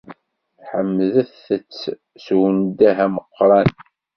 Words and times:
Ḥemdet- 0.69 1.43
t 1.77 1.79
s 2.23 2.25
undah 2.45 2.97
ameqqran. 3.05 3.69